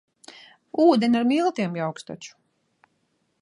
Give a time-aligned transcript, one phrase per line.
[0.85, 2.33] Ūdeni ar miltiem jauks taču.